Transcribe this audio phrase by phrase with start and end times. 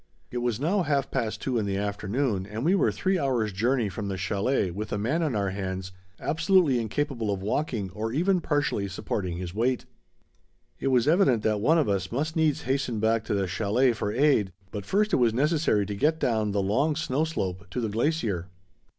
[0.31, 3.87] It was now half past two in the afternoon and we were three hours' journey
[3.87, 8.41] from the chalet with a man on our hands absolutely incapable of walking or even
[8.41, 9.85] partially supporting his weight.
[10.79, 14.11] It was evident that one of us must needs hasten back to the chalet for
[14.11, 17.87] aid, but first it was necessary to get down the long snow slope to the
[17.89, 18.47] glacier.